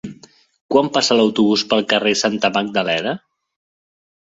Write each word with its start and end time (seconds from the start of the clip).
Quan 0.75 0.89
passa 0.95 1.19
l'autobús 1.19 1.67
pel 1.75 1.87
carrer 1.95 2.17
Santa 2.25 2.55
Magdalena? 2.59 3.19